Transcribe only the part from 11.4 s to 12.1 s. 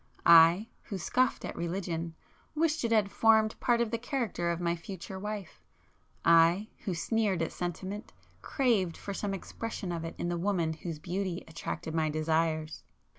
attracted my